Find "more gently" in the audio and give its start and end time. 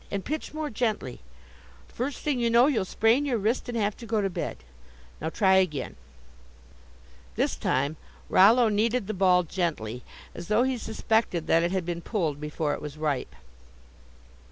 0.51-1.19